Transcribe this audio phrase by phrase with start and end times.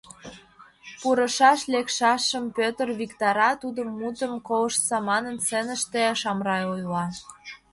[1.01, 7.05] —Пурышаш-лекшашым Пӧтыр виктара, тудын мутым колыштса,— манын, сценыште Шамрай ойла.